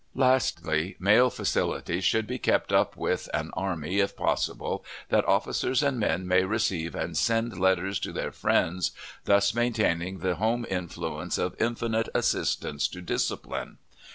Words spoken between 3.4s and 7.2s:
army if possible, that officers and men may receive and